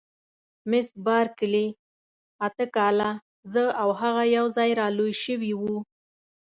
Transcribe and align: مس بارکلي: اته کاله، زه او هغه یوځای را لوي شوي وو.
مس 0.69 0.87
بارکلي: 1.05 1.67
اته 2.47 2.65
کاله، 2.75 3.09
زه 3.53 3.63
او 3.81 3.89
هغه 4.01 4.23
یوځای 4.37 4.71
را 4.79 4.87
لوي 4.97 5.13
شوي 5.23 5.51
وو. 5.57 5.77